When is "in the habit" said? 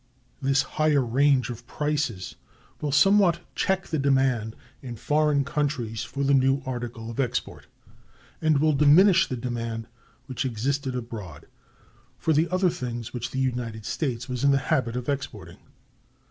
14.43-14.95